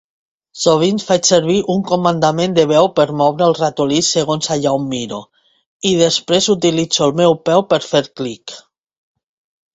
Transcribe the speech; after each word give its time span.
Sovint 0.59 1.01
faig 1.09 1.27
servir 1.31 1.57
un 1.73 1.83
comandament 1.91 2.55
de 2.59 2.65
veu 2.71 2.89
per 2.99 3.05
moure 3.19 3.45
el 3.49 3.53
ratolí 3.59 4.01
segons 4.09 4.49
allà 4.57 4.73
on 4.79 4.89
miro 4.95 5.21
i 5.91 5.93
després 6.01 6.49
utilitzo 6.57 7.07
el 7.11 7.17
meu 7.23 7.39
peu 7.51 7.67
per 7.75 7.83
fer 7.93 8.05
clic. 8.23 8.59